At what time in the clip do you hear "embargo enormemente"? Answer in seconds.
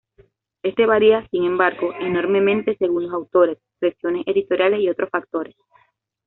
1.43-2.75